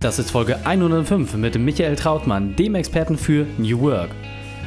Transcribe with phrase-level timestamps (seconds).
[0.00, 4.08] Das ist Folge 105 mit Michael Trautmann, dem Experten für New Work.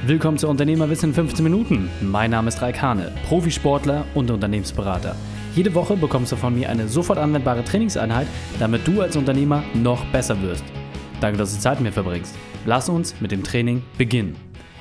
[0.06, 1.90] Willkommen zu Unternehmerwissen in 15 Minuten.
[2.02, 5.16] Mein Name ist Raik Hane, Profisportler und Unternehmensberater.
[5.56, 8.28] Jede Woche bekommst du von mir eine sofort anwendbare Trainingseinheit,
[8.60, 10.64] damit du als Unternehmer noch besser wirst.
[11.20, 12.36] Danke, dass du Zeit mit mir verbringst.
[12.68, 14.36] Lass uns mit dem Training beginnen.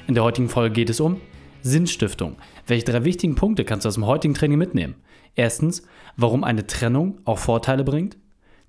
[0.07, 1.19] In der heutigen Folge geht es um
[1.63, 2.37] Sinnstiftung.
[2.67, 4.97] Welche drei wichtigen Punkte kannst du aus dem heutigen Training mitnehmen?
[5.35, 5.83] Erstens,
[6.19, 8.19] warum eine Trennung auch Vorteile bringt.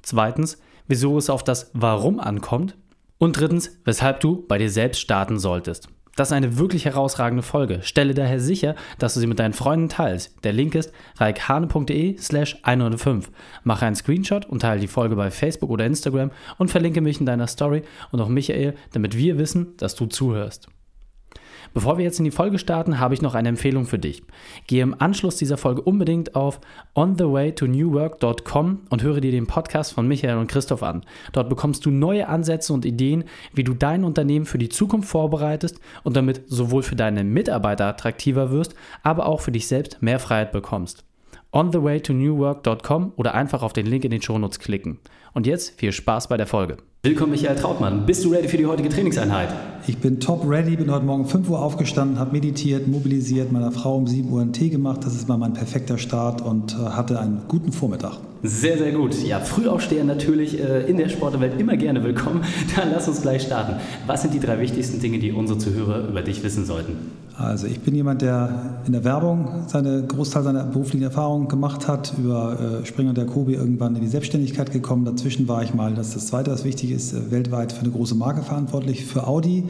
[0.02, 2.76] Zweitens, wieso es auf das Warum ankommt.
[3.18, 5.88] Und drittens, weshalb du bei dir selbst starten solltest.
[6.16, 7.80] Das ist eine wirklich herausragende Folge.
[7.82, 10.44] Stelle daher sicher, dass du sie mit deinen Freunden teilst.
[10.44, 13.32] Der Link ist reikhane.de slash 105.
[13.64, 16.30] Mache einen Screenshot und teile die Folge bei Facebook oder Instagram
[16.60, 20.68] und verlinke mich in deiner Story und auch Michael, damit wir wissen, dass du zuhörst.
[21.73, 24.23] Bevor wir jetzt in die Folge starten, habe ich noch eine Empfehlung für dich.
[24.67, 26.59] Gehe im Anschluss dieser Folge unbedingt auf
[26.95, 31.04] onthewaytonewwork.com und höre dir den Podcast von Michael und Christoph an.
[31.31, 33.23] Dort bekommst du neue Ansätze und Ideen,
[33.54, 38.51] wie du dein Unternehmen für die Zukunft vorbereitest und damit sowohl für deine Mitarbeiter attraktiver
[38.51, 41.05] wirst, aber auch für dich selbst mehr Freiheit bekommst
[41.54, 44.99] onthewaytonewwork.com oder einfach auf den Link in den Shownotes klicken.
[45.34, 46.77] Und jetzt viel Spaß bei der Folge.
[47.04, 48.05] Willkommen, Michael Trautmann.
[48.05, 49.49] Bist du ready für die heutige Trainingseinheit?
[49.87, 53.98] Ich bin top ready, bin heute Morgen 5 Uhr aufgestanden, habe meditiert, mobilisiert, meiner Frau
[53.98, 55.01] um 7 Uhr einen Tee gemacht.
[55.04, 58.20] Das ist mal mein perfekter Start und äh, hatte einen guten Vormittag.
[58.46, 59.16] Sehr, sehr gut.
[59.24, 62.44] Ja, Frühaufsteher natürlich äh, in der Sportwelt immer gerne willkommen.
[62.76, 63.76] Dann lass uns gleich starten.
[64.06, 66.97] Was sind die drei wichtigsten Dinge, die unsere Zuhörer über dich wissen sollten?
[67.38, 72.16] Also ich bin jemand, der in der Werbung seine Großteil seiner beruflichen Erfahrungen gemacht hat,
[72.18, 75.06] über äh, Springer und der Kobi irgendwann in die Selbstständigkeit gekommen.
[75.06, 77.91] Dazwischen war ich mal, das ist das Zweite, was wichtig ist, äh, weltweit für eine
[77.91, 79.63] große Marke verantwortlich, für Audi.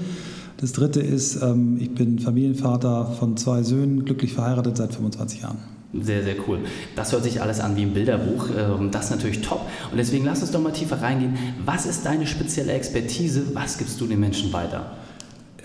[0.57, 5.59] Das Dritte ist, ähm, ich bin Familienvater von zwei Söhnen, glücklich verheiratet seit 25 Jahren.
[5.93, 6.59] Sehr, sehr cool.
[6.95, 8.49] Das hört sich alles an wie ein Bilderbuch.
[8.57, 9.61] Ähm, das ist natürlich top.
[9.91, 11.37] Und deswegen lass uns doch mal tiefer reingehen.
[11.65, 13.43] Was ist deine spezielle Expertise?
[13.53, 14.93] Was gibst du den Menschen weiter?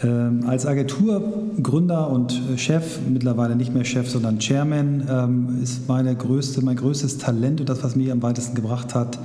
[0.02, 6.62] Ähm, als Agenturgründer und Chef, mittlerweile nicht mehr Chef, sondern Chairman, ähm, ist meine größte,
[6.62, 9.18] mein größtes Talent und das, was mich am weitesten gebracht hat,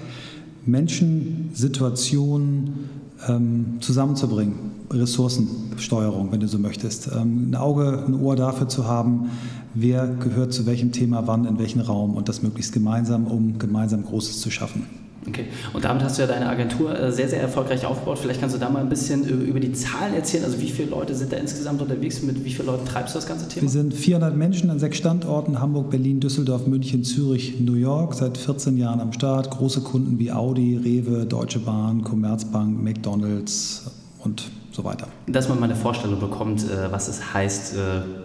[0.66, 2.90] Menschen, Situationen
[3.28, 4.72] ähm, zusammenzubringen.
[4.94, 7.09] Ressourcensteuerung, wenn du so möchtest.
[7.14, 9.31] Ähm, ein Auge, ein Ohr dafür zu haben,
[9.74, 14.04] wer gehört zu welchem Thema wann, in welchen Raum und das möglichst gemeinsam, um gemeinsam
[14.06, 14.86] Großes zu schaffen.
[15.28, 18.20] Okay, und damit hast du ja deine Agentur äh, sehr, sehr erfolgreich aufgebaut.
[18.20, 20.44] Vielleicht kannst du da mal ein bisschen über die Zahlen erzählen.
[20.44, 22.22] Also wie viele Leute sind da insgesamt unterwegs?
[22.24, 23.62] Mit wie vielen Leuten treibst du das ganze Thema?
[23.62, 28.38] Wir sind 400 Menschen an sechs Standorten, Hamburg, Berlin, Düsseldorf, München, Zürich, New York, seit
[28.38, 29.50] 14 Jahren am Start.
[29.50, 33.84] Große Kunden wie Audi, Rewe, Deutsche Bahn, Commerzbank, McDonalds
[34.20, 35.07] und so weiter.
[35.28, 37.78] Dass man mal eine Vorstellung bekommt, äh, was es heißt, äh,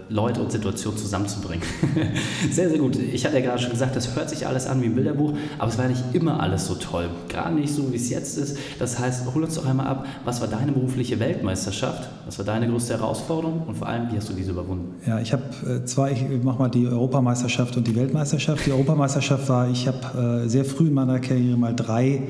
[0.08, 1.62] Leute und Situationen zusammenzubringen.
[2.50, 2.96] sehr, sehr gut.
[2.96, 5.70] Ich hatte ja gerade schon gesagt, das hört sich alles an wie ein Bilderbuch, aber
[5.70, 7.10] es war nicht immer alles so toll.
[7.28, 8.56] Gerade nicht so, wie es jetzt ist.
[8.78, 12.08] Das heißt, hol uns doch einmal ab, was war deine berufliche Weltmeisterschaft?
[12.24, 14.94] Was war deine größte Herausforderung und vor allem, wie hast du diese überwunden?
[15.06, 18.64] Ja, ich habe äh, zwei, ich mache mal die Europameisterschaft und die Weltmeisterschaft.
[18.64, 22.22] Die Europameisterschaft war, ich habe sehr früh in meiner Karriere mal drei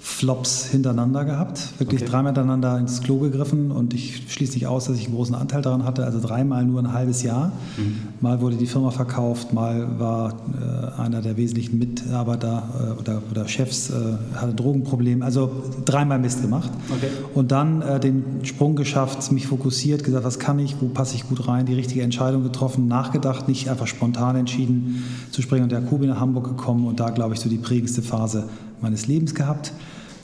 [0.00, 2.10] Flops hintereinander gehabt, wirklich okay.
[2.10, 5.60] dreimal hintereinander ins Klo gegriffen und ich schließe nicht aus, dass ich einen großen Anteil
[5.60, 7.52] daran hatte, also dreimal nur ein halbes Jahr.
[7.76, 7.96] Mhm.
[8.20, 13.48] Mal wurde die Firma verkauft, mal war äh, einer der wesentlichen Mitarbeiter äh, oder, oder,
[13.48, 13.94] Chefs, äh,
[14.36, 15.50] hatte Drogenprobleme, also
[15.84, 16.70] dreimal Mist gemacht.
[16.90, 17.08] Okay.
[17.34, 21.28] Und dann äh, den Sprung geschafft, mich fokussiert, gesagt, was kann ich, wo passe ich
[21.28, 25.80] gut rein, die richtige Entscheidung getroffen, nachgedacht, nicht einfach spontan entschieden zu springen und der
[25.80, 28.48] Kubi nach Hamburg gekommen und da, glaube ich, so die prägendste Phase
[28.82, 29.72] meines Lebens gehabt.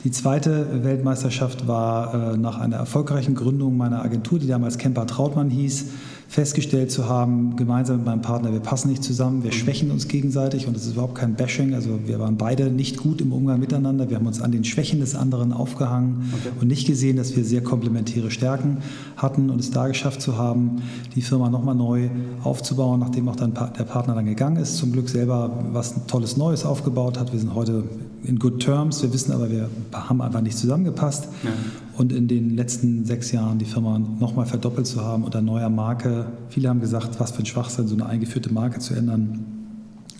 [0.04, 5.48] Die zweite Weltmeisterschaft war äh, nach einer erfolgreichen Gründung meiner Agentur, die damals Kemper Trautmann
[5.48, 5.86] hieß,
[6.34, 9.54] festgestellt zu haben, gemeinsam mit meinem Partner, wir passen nicht zusammen, wir mhm.
[9.54, 11.74] schwächen uns gegenseitig und es ist überhaupt kein Bashing.
[11.74, 14.10] Also wir waren beide nicht gut im Umgang miteinander.
[14.10, 16.52] Wir haben uns an den Schwächen des anderen aufgehangen okay.
[16.60, 18.78] und nicht gesehen, dass wir sehr komplementäre Stärken
[19.16, 20.82] hatten und es da geschafft zu haben,
[21.14, 22.10] die Firma nochmal neu
[22.42, 24.76] aufzubauen, nachdem auch dann der Partner dann gegangen ist.
[24.76, 27.32] Zum Glück selber was tolles Neues aufgebaut hat.
[27.32, 27.84] Wir sind heute
[28.24, 29.04] in good terms.
[29.04, 31.28] Wir wissen aber, wir haben einfach nicht zusammengepasst.
[31.44, 31.50] Ja.
[31.96, 36.26] Und in den letzten sechs Jahren die Firma nochmal verdoppelt zu haben unter neuer Marke.
[36.48, 39.44] Viele haben gesagt, was für ein Schwachsinn, so eine eingeführte Marke zu ändern.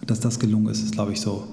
[0.07, 1.45] Dass das gelungen ist, ist, glaube ich, so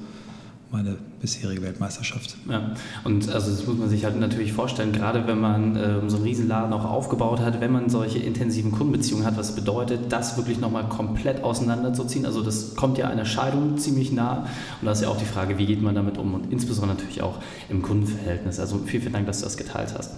[0.71, 2.37] meine bisherige Weltmeisterschaft.
[2.49, 2.71] Ja,
[3.03, 6.25] und also das muss man sich halt natürlich vorstellen, gerade wenn man ähm, so einen
[6.25, 10.87] Riesenladen auch aufgebaut hat, wenn man solche intensiven Kundenbeziehungen hat, was bedeutet, das wirklich nochmal
[10.87, 12.25] komplett auseinanderzuziehen.
[12.25, 14.47] Also das kommt ja einer Scheidung ziemlich nah
[14.79, 17.21] und da ist ja auch die Frage, wie geht man damit um und insbesondere natürlich
[17.21, 17.39] auch
[17.69, 18.59] im Kundenverhältnis.
[18.59, 20.11] Also vielen, vielen Dank, dass du das geteilt hast.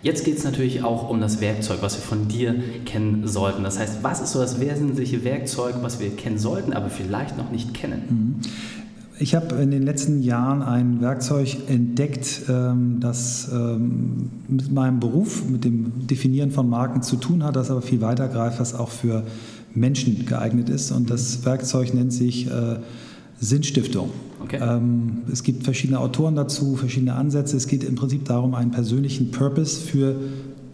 [0.00, 2.54] Jetzt geht es natürlich auch um das Werkzeug, was wir von dir
[2.86, 3.64] kennen sollten.
[3.64, 7.50] Das heißt, was ist so das wesentliche Werkzeug, was wir kennen sollten, aber vielleicht noch
[7.50, 8.02] nicht kennen?
[8.08, 8.78] Mhm
[9.20, 15.48] Ich habe in den letzten Jahren ein Werkzeug entdeckt, ähm, das ähm, mit meinem Beruf,
[15.48, 18.90] mit dem Definieren von Marken zu tun hat, das aber viel weiter greift, was auch
[18.90, 19.24] für
[19.74, 20.92] Menschen geeignet ist.
[20.92, 22.76] Und das Werkzeug nennt sich äh,
[23.40, 24.10] Sinnstiftung.
[24.42, 24.60] Okay.
[24.62, 27.56] Ähm, es gibt verschiedene Autoren dazu, verschiedene Ansätze.
[27.56, 30.14] Es geht im Prinzip darum, einen persönlichen Purpose für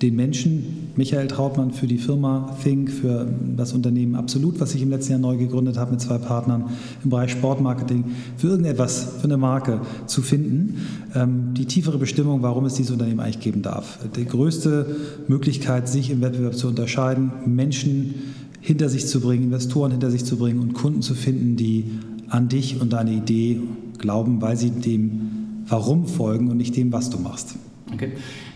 [0.02, 3.26] den Menschen, Michael Trautmann für die Firma Think, für
[3.56, 6.70] das Unternehmen Absolut, was ich im letzten Jahr neu gegründet habe mit zwei Partnern
[7.02, 8.04] im Bereich Sportmarketing,
[8.36, 10.78] für irgendetwas, für eine Marke zu finden.
[11.14, 13.98] Ähm, die tiefere Bestimmung, warum es dieses Unternehmen eigentlich geben darf.
[14.16, 14.96] Die größte
[15.28, 18.14] Möglichkeit, sich im Wettbewerb zu unterscheiden, Menschen
[18.60, 21.84] hinter sich zu bringen, Investoren hinter sich zu bringen und Kunden zu finden, die
[22.28, 23.60] an dich und deine Idee
[23.98, 25.30] glauben, weil sie dem
[25.66, 27.54] Warum folgen und nicht dem, was du machst.
[27.92, 28.12] Okay.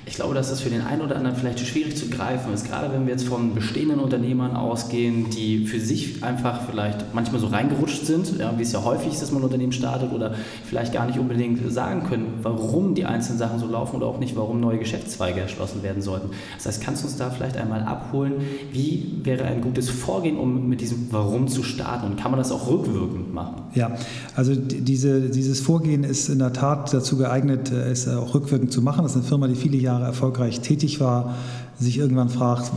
[0.09, 2.93] Ich glaube, dass das für den einen oder anderen vielleicht schwierig zu greifen ist, gerade
[2.93, 8.07] wenn wir jetzt von bestehenden Unternehmern ausgehen, die für sich einfach vielleicht manchmal so reingerutscht
[8.07, 10.35] sind, ja, wie es ja häufig ist, dass man ein Unternehmen startet oder
[10.65, 14.35] vielleicht gar nicht unbedingt sagen können, warum die einzelnen Sachen so laufen oder auch nicht,
[14.35, 16.31] warum neue Geschäftszweige erschlossen werden sollten.
[16.57, 18.33] Das heißt, kannst du uns da vielleicht einmal abholen,
[18.73, 22.51] wie wäre ein gutes Vorgehen, um mit diesem Warum zu starten und kann man das
[22.51, 23.57] auch rückwirkend machen?
[23.75, 23.95] Ja,
[24.35, 29.03] also diese, dieses Vorgehen ist in der Tat dazu geeignet, es auch rückwirkend zu machen.
[29.03, 31.35] Das ist eine Firma, die viele Jahre Jahre erfolgreich tätig war,
[31.81, 32.73] sich irgendwann fragt,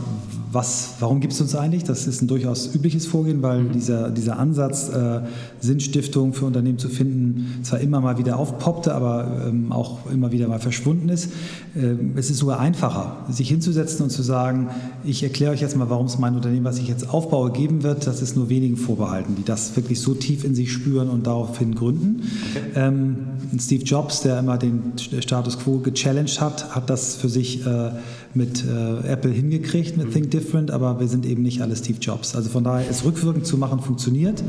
[0.52, 1.82] was, warum gibt es uns eigentlich?
[1.84, 3.72] Das ist ein durchaus übliches Vorgehen, weil mhm.
[3.72, 5.20] dieser, dieser Ansatz, äh,
[5.60, 10.48] Sinnstiftung für Unternehmen zu finden, zwar immer mal wieder aufpoppte, aber ähm, auch immer wieder
[10.48, 11.32] mal verschwunden ist.
[11.74, 14.68] Äh, es ist sogar einfacher, sich hinzusetzen und zu sagen,
[15.04, 18.06] ich erkläre euch jetzt mal, warum es mein Unternehmen, was ich jetzt aufbaue, geben wird.
[18.06, 21.74] Das ist nur wenigen vorbehalten, die das wirklich so tief in sich spüren und daraufhin
[21.74, 22.22] gründen.
[22.50, 22.64] Okay.
[22.76, 23.16] Ähm,
[23.58, 27.90] Steve Jobs, der immer den Status quo gechallenged hat, hat das für sich äh,
[28.34, 30.12] mit äh, Apple hingekriegt, mit mhm.
[30.12, 32.34] Think Different, aber wir sind eben nicht alle Steve Jobs.
[32.34, 34.42] Also von daher ist rückwirkend zu machen funktioniert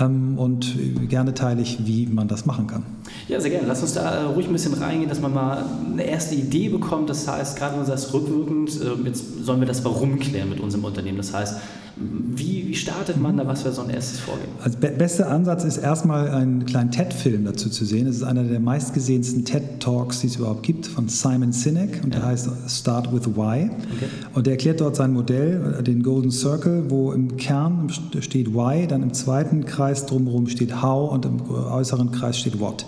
[0.00, 0.74] ähm, und
[1.08, 2.84] gerne teile ich, wie man das machen kann.
[3.28, 3.66] Ja, sehr gerne.
[3.66, 7.10] Lass uns da äh, ruhig ein bisschen reingehen, dass man mal eine erste Idee bekommt.
[7.10, 10.60] Das heißt, gerade wenn du sagst rückwirkend, äh, jetzt sollen wir das Warum klären mit
[10.60, 11.18] unserem Unternehmen.
[11.18, 11.56] Das heißt,
[12.00, 13.46] wie, wie, startet man da?
[13.46, 14.48] Was wäre so ein erstes Vorgehen?
[14.62, 18.06] Also be bester Ansatz ist erstmal einen kleinen TED-Film dazu zu sehen.
[18.06, 22.20] Es ist einer der meistgesehensten TED-Talks, die es überhaupt gibt, von Simon Sinek und ja.
[22.20, 23.64] der heißt Start with Why.
[23.64, 24.08] Okay.
[24.34, 27.90] Und der erklärt dort sein Modell, den Golden Circle, wo im Kern
[28.20, 32.86] steht Why, dann im zweiten Kreis drumherum steht How und im äußeren Kreis steht What.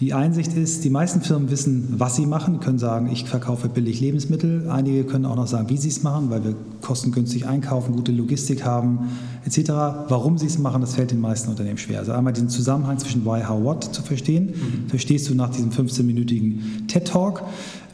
[0.00, 4.00] Die Einsicht ist, die meisten Firmen wissen, was sie machen, können sagen, ich verkaufe billig
[4.00, 4.68] Lebensmittel.
[4.68, 8.64] Einige können auch noch sagen, wie sie es machen, weil wir kostengünstig einkaufen, gute Logistik
[8.64, 9.10] haben,
[9.44, 9.70] etc.
[10.08, 12.00] Warum sie es machen, das fällt den meisten Unternehmen schwer.
[12.00, 14.88] Also einmal diesen Zusammenhang zwischen Why, How, What zu verstehen, mhm.
[14.88, 17.44] verstehst du nach diesem 15-minütigen TED-Talk.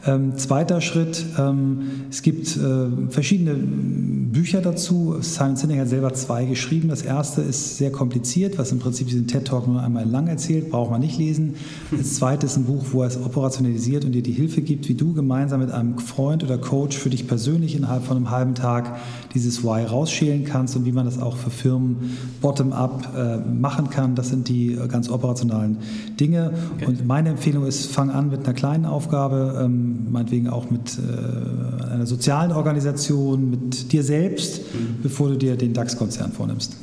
[0.05, 5.17] Ähm, zweiter Schritt, ähm, es gibt äh, verschiedene Bücher dazu.
[5.21, 6.89] Simon Sinek hat selber zwei geschrieben.
[6.89, 10.89] Das erste ist sehr kompliziert, was im Prinzip diesen TED-Talk nur einmal lang erzählt, braucht
[10.89, 11.55] man nicht lesen.
[11.95, 14.95] Das zweite ist ein Buch, wo er es operationalisiert und dir die Hilfe gibt, wie
[14.95, 18.97] du gemeinsam mit einem Freund oder Coach für dich persönlich innerhalb von einem halben Tag
[19.35, 24.15] dieses Why rausschälen kannst und wie man das auch für Firmen bottom-up äh, machen kann.
[24.15, 25.77] Das sind die äh, ganz operationalen
[26.19, 26.53] Dinge.
[26.75, 26.85] Okay.
[26.85, 29.61] Und meine Empfehlung ist, fang an mit einer kleinen Aufgabe.
[29.63, 35.01] Ähm, meinetwegen auch mit äh, einer sozialen Organisation, mit dir selbst, mhm.
[35.03, 36.75] bevor du dir den DAX-Konzern vornimmst.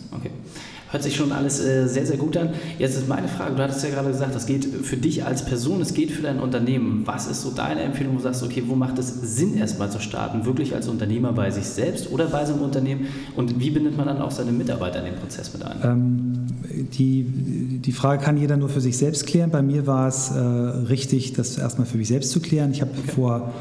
[0.91, 2.51] Hört sich schon alles äh, sehr, sehr gut an.
[2.79, 5.81] Jetzt ist meine Frage, du hattest ja gerade gesagt, das geht für dich als Person,
[5.81, 7.03] es geht für dein Unternehmen.
[7.05, 10.01] Was ist so deine Empfehlung, wo du sagst, okay, wo macht es Sinn, erstmal zu
[10.01, 10.47] starten?
[10.47, 13.07] Wirklich als Unternehmer bei sich selbst oder bei seinem Unternehmen?
[13.37, 15.77] Und wie bindet man dann auch seine Mitarbeiter in den Prozess mit ein?
[15.83, 16.47] Ähm,
[16.93, 19.51] die, die Frage kann jeder nur für sich selbst klären.
[19.51, 22.73] Bei mir war es äh, richtig, das erstmal für mich selbst zu klären.
[22.73, 23.13] Ich habe okay.
[23.13, 23.53] vor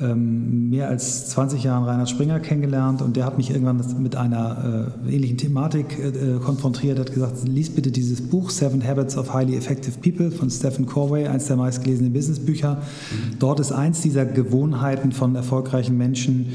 [0.00, 4.92] ähm, mehr als 20 Jahren Reinhard Springer kennengelernt und der hat mich irgendwann mit einer
[5.06, 9.56] äh, ähnlichen Thematik äh, konfrontiert, hat gesagt, lies bitte dieses Buch Seven Habits of Highly
[9.56, 12.74] Effective People von Stephen Corway, eins der meistgelesenen Businessbücher.
[12.74, 13.38] Mhm.
[13.38, 16.46] Dort ist eins dieser Gewohnheiten von erfolgreichen Menschen,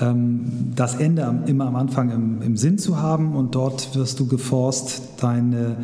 [0.00, 4.26] ähm, das Ende immer am Anfang im, im Sinn zu haben und dort wirst du
[4.26, 5.76] geforst, deine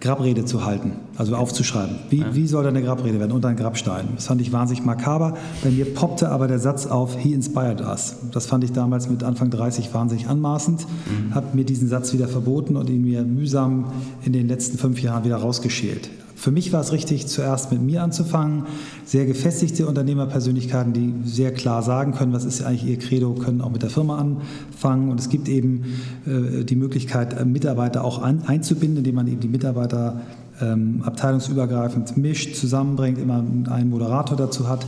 [0.00, 1.96] Grabrede zu halten, also aufzuschreiben.
[2.10, 2.34] Wie, ja.
[2.34, 3.32] wie soll deine Grabrede werden?
[3.32, 4.08] Unter ein Grabstein.
[4.14, 5.36] Das fand ich wahnsinnig makaber.
[5.62, 8.16] Bei mir poppte aber der Satz auf, he inspired us.
[8.32, 11.34] Das fand ich damals mit Anfang 30 wahnsinnig anmaßend, mhm.
[11.34, 13.86] habe mir diesen Satz wieder verboten und ihn mir mühsam
[14.24, 16.10] in den letzten fünf Jahren wieder rausgeschält.
[16.44, 18.64] Für mich war es richtig, zuerst mit mir anzufangen.
[19.06, 23.70] Sehr gefestigte Unternehmerpersönlichkeiten, die sehr klar sagen können, was ist eigentlich ihr Credo, können auch
[23.70, 25.10] mit der Firma anfangen.
[25.10, 25.84] Und es gibt eben
[26.26, 30.20] äh, die Möglichkeit, äh, Mitarbeiter auch einzubinden, indem man eben die Mitarbeiter
[30.60, 34.86] ähm, abteilungsübergreifend mischt, zusammenbringt, immer einen Moderator dazu hat.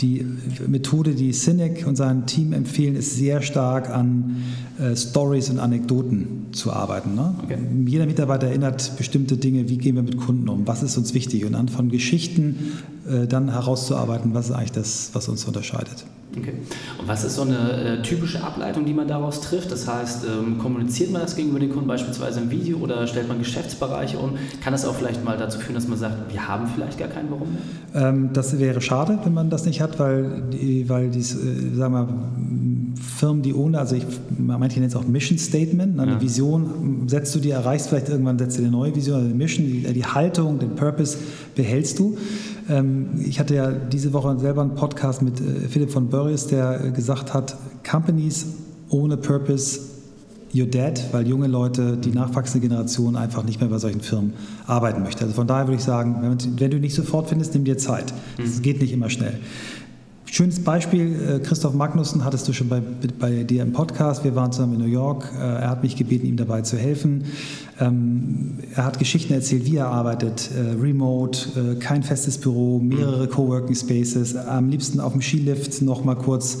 [0.00, 0.24] Die
[0.66, 4.42] Methode, die Cynic und sein Team empfehlen, ist sehr stark an
[4.78, 7.14] äh, Stories und Anekdoten zu arbeiten.
[7.14, 7.34] Ne?
[7.42, 7.58] Okay.
[7.86, 11.44] Jeder Mitarbeiter erinnert bestimmte Dinge, wie gehen wir mit Kunden um, was ist uns wichtig
[11.44, 12.72] und dann von Geschichten
[13.08, 16.06] äh, dann herauszuarbeiten, was ist eigentlich das, was uns unterscheidet.
[16.36, 16.54] Okay.
[16.98, 19.72] Und was ist so eine äh, typische Ableitung, die man daraus trifft?
[19.72, 23.38] Das heißt, ähm, kommuniziert man das gegenüber den Kunden beispielsweise im Video oder stellt man
[23.38, 24.36] Geschäftsbereiche um?
[24.62, 27.30] Kann das auch vielleicht mal dazu führen, dass man sagt, wir haben vielleicht gar keinen
[27.30, 28.08] Warum mehr?
[28.08, 31.22] Ähm, das wäre schade, wenn man das nicht hat, weil die, weil die äh,
[31.74, 32.08] sagen wir,
[33.18, 34.04] Firmen, die ohne, also ich,
[34.36, 36.20] manche nennen es auch Mission Statement, eine ja.
[36.20, 39.92] Vision setzt du dir, erreichst vielleicht irgendwann, setzt du eine neue Vision, eine Mission, die,
[39.92, 41.18] die Haltung, den Purpose
[41.54, 42.16] behältst du.
[42.68, 46.84] Ähm, ich hatte ja diese Woche selber einen Podcast mit äh, Philipp von Burris, der
[46.84, 47.56] äh, gesagt hat,
[47.88, 48.46] Companies
[48.90, 49.80] ohne Purpose
[50.52, 54.32] you're dead, weil junge Leute, die nachwachsende Generation einfach nicht mehr bei solchen Firmen
[54.66, 55.24] arbeiten möchte.
[55.24, 58.12] Also von daher würde ich sagen, wenn, du nicht sofort findest, nimm dir Zeit.
[58.42, 58.62] Es mhm.
[58.62, 59.38] geht nicht immer schnell.
[60.30, 62.82] Schönes Beispiel, äh, Christoph Magnussen hattest du schon bei,
[63.18, 64.24] bei dir im Podcast.
[64.24, 65.24] Wir waren zusammen in New York.
[65.34, 67.24] Äh, er hat mich gebeten, ihm dabei zu helfen.
[67.80, 70.50] Ähm, er hat Geschichten erzählt, wie er arbeitet.
[70.54, 74.36] Äh, remote, kein festes Büro, mehrere Coworking Spaces.
[74.36, 76.58] Am liebsten auf dem Skilift noch mal kurz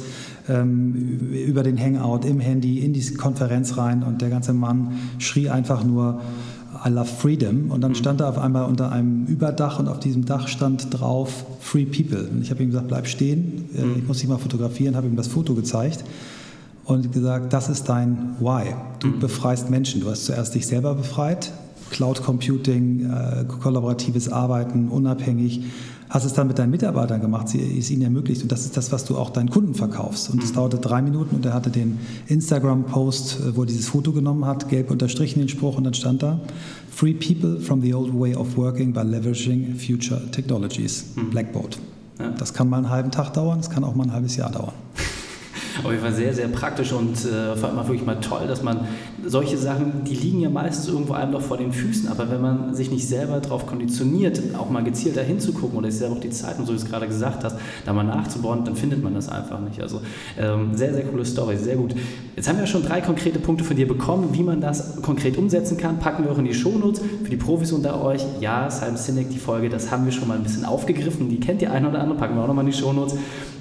[0.48, 4.02] ähm, über den Hangout im Handy in die Konferenz rein.
[4.02, 6.22] Und der ganze Mann schrie einfach nur,
[6.84, 7.70] I love freedom.
[7.70, 11.44] Und dann stand er auf einmal unter einem Überdach und auf diesem Dach stand drauf
[11.60, 12.28] Free People.
[12.28, 15.16] Und ich habe ihm gesagt, bleib stehen, äh, ich muss dich mal fotografieren, habe ihm
[15.16, 16.04] das Foto gezeigt
[16.84, 18.74] und gesagt, das ist dein Why.
[19.00, 19.18] Du mhm.
[19.20, 20.00] befreist Menschen.
[20.00, 21.52] Du hast zuerst dich selber befreit,
[21.90, 25.62] Cloud Computing, äh, kollaboratives Arbeiten, unabhängig
[26.10, 28.92] hast es dann mit deinen Mitarbeitern gemacht, sie ist ihnen ermöglicht und das ist das,
[28.92, 30.30] was du auch deinen Kunden verkaufst.
[30.30, 30.56] Und es mhm.
[30.56, 34.68] dauerte drei Minuten und er hatte den Instagram-Post, äh, wo er dieses Foto genommen hat,
[34.68, 36.40] gelb unterstrichen den Spruch und dann stand da,
[36.90, 41.30] Free people from the old way of working by leveraging future technologies, mhm.
[41.30, 41.78] Blackboard.
[42.18, 42.30] Ja.
[42.30, 44.72] Das kann mal einen halben Tag dauern, das kann auch mal ein halbes Jahr dauern.
[45.84, 48.80] Auf jeden Fall sehr, sehr praktisch und äh, vor allem wirklich mal toll, dass man
[49.24, 52.74] solche Sachen, die liegen ja meistens irgendwo einem doch vor den Füßen, aber wenn man
[52.74, 56.30] sich nicht selber darauf konditioniert, auch mal gezielt da hinzugucken oder sich selber auch die
[56.30, 59.14] Zeit, und so wie du es gerade gesagt hast, da mal nachzubauen, dann findet man
[59.14, 59.80] das einfach nicht.
[59.80, 60.00] Also
[60.38, 61.94] ähm, sehr, sehr coole Story, sehr gut.
[62.36, 65.76] Jetzt haben wir schon drei konkrete Punkte von dir bekommen, wie man das konkret umsetzen
[65.76, 65.98] kann.
[65.98, 67.00] Packen wir auch in die Shownotes.
[67.22, 70.36] Für die Profis unter euch, ja, Simon Sinek, die Folge, das haben wir schon mal
[70.36, 71.28] ein bisschen aufgegriffen.
[71.28, 73.16] Die kennt ihr ein oder andere, packen wir auch nochmal in die Shownotes.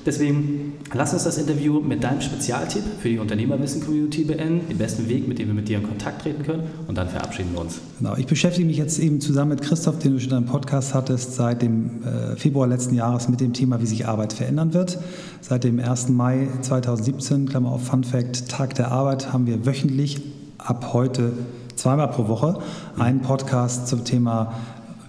[0.07, 5.27] Deswegen lass uns das Interview mit deinem Spezialtipp für die Unternehmerwissen-Community beenden, den besten Weg,
[5.27, 7.81] mit dem wir mit dir in Kontakt treten können und dann verabschieden wir uns.
[7.99, 10.93] Genau, ich beschäftige mich jetzt eben zusammen mit Christoph, den du schon in deinem Podcast
[10.93, 14.97] hattest, seit dem äh, Februar letzten Jahres mit dem Thema, wie sich Arbeit verändern wird.
[15.41, 16.07] Seit dem 1.
[16.07, 20.21] Mai 2017, Klammer auf Fun Fact, Tag der Arbeit, haben wir wöchentlich
[20.57, 21.33] ab heute
[21.75, 22.59] zweimal pro Woche
[22.97, 24.53] einen Podcast zum Thema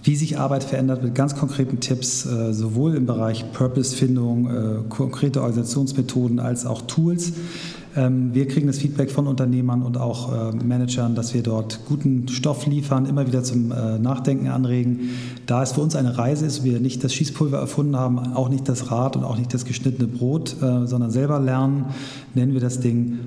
[0.03, 5.41] wie sich Arbeit verändert mit ganz konkreten Tipps, äh, sowohl im Bereich Purpose-Findung, äh, konkrete
[5.41, 7.33] Organisationsmethoden als auch Tools.
[7.95, 12.27] Ähm, wir kriegen das Feedback von Unternehmern und auch äh, Managern, dass wir dort guten
[12.27, 15.09] Stoff liefern, immer wieder zum Nachdenken anregen.
[15.45, 18.69] Da es für uns eine Reise ist, wir nicht das Schießpulver erfunden haben, auch nicht
[18.69, 21.85] das Rad und auch nicht das geschnittene Brot, sondern selber lernen,
[22.35, 23.19] nennen wir das Ding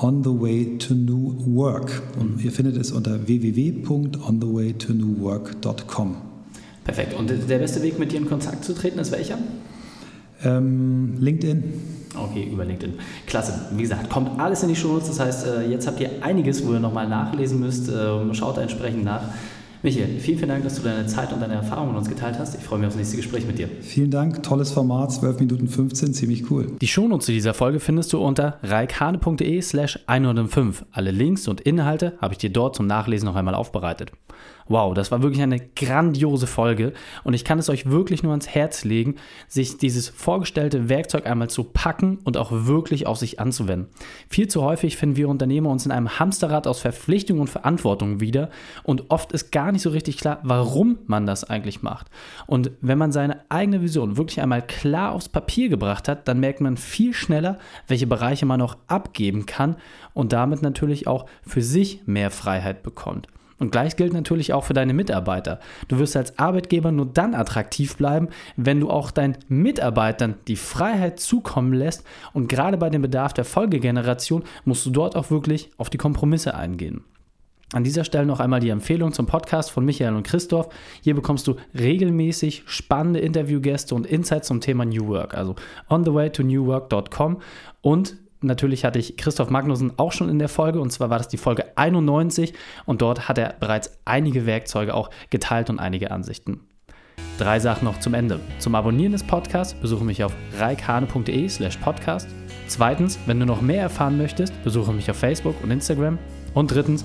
[0.00, 2.02] On the Way to New Work.
[2.20, 6.16] Und ihr findet es unter www.onthewaytonewwork.com.
[6.84, 7.18] Perfekt.
[7.18, 9.38] Und der beste Weg, mit dir in Kontakt zu treten, ist welcher?
[10.44, 11.64] Ähm, LinkedIn.
[12.14, 12.94] Okay, über LinkedIn.
[13.26, 13.54] Klasse.
[13.72, 16.72] Wie gesagt, kommt alles in die Show Das heißt, äh, jetzt habt ihr einiges, wo
[16.72, 17.88] ihr nochmal nachlesen müsst.
[17.88, 19.22] Ähm, schaut entsprechend nach.
[19.80, 22.56] Michael, vielen, vielen Dank, dass du deine Zeit und deine Erfahrungen mit uns geteilt hast.
[22.56, 23.68] Ich freue mich aufs nächste Gespräch mit dir.
[23.80, 26.72] Vielen Dank, tolles Format, 12 Minuten 15, ziemlich cool.
[26.80, 30.84] Die Shownotes zu dieser Folge findest du unter reikhane.de slash 105.
[30.90, 34.10] Alle Links und Inhalte habe ich dir dort zum Nachlesen noch einmal aufbereitet.
[34.68, 36.92] Wow, das war wirklich eine grandiose Folge
[37.24, 39.16] und ich kann es euch wirklich nur ans Herz legen,
[39.48, 43.88] sich dieses vorgestellte Werkzeug einmal zu packen und auch wirklich auf sich anzuwenden.
[44.28, 48.50] Viel zu häufig finden wir Unternehmer uns in einem Hamsterrad aus Verpflichtung und Verantwortung wieder
[48.82, 52.08] und oft ist gar nicht so richtig klar, warum man das eigentlich macht.
[52.46, 56.60] Und wenn man seine eigene Vision wirklich einmal klar aufs Papier gebracht hat, dann merkt
[56.60, 59.76] man viel schneller, welche Bereiche man noch abgeben kann
[60.14, 63.28] und damit natürlich auch für sich mehr Freiheit bekommt.
[63.58, 65.58] Und gleich gilt natürlich auch für deine Mitarbeiter.
[65.88, 71.18] Du wirst als Arbeitgeber nur dann attraktiv bleiben, wenn du auch deinen Mitarbeitern die Freiheit
[71.18, 72.04] zukommen lässt.
[72.32, 76.54] Und gerade bei dem Bedarf der Folgegeneration musst du dort auch wirklich auf die Kompromisse
[76.54, 77.02] eingehen.
[77.74, 80.70] An dieser Stelle noch einmal die Empfehlung zum Podcast von Michael und Christoph.
[81.02, 85.54] Hier bekommst du regelmäßig spannende Interviewgäste und Insights zum Thema New Work, also
[85.90, 87.42] on the way to newwork.com
[87.82, 91.28] und natürlich hatte ich Christoph Magnussen auch schon in der Folge und zwar war das
[91.28, 92.54] die Folge 91
[92.86, 96.60] und dort hat er bereits einige Werkzeuge auch geteilt und einige Ansichten.
[97.36, 98.40] Drei Sachen noch zum Ende.
[98.60, 102.28] Zum Abonnieren des Podcasts besuche mich auf reikane.de slash podcast.
[102.66, 106.18] Zweitens, wenn du noch mehr erfahren möchtest, besuche mich auf Facebook und Instagram.
[106.54, 107.04] Und drittens,